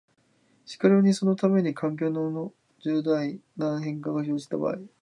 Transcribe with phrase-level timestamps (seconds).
[0.65, 2.17] しかるにそのために、環境に
[2.79, 4.77] 重大な変化が生じた場合、